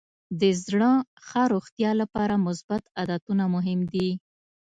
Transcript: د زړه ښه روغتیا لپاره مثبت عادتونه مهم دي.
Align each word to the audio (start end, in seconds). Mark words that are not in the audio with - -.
د 0.39 0.41
زړه 0.65 0.91
ښه 1.27 1.43
روغتیا 1.53 1.91
لپاره 2.01 2.43
مثبت 2.47 2.83
عادتونه 2.97 3.43
مهم 3.55 3.79
دي. 3.93 4.09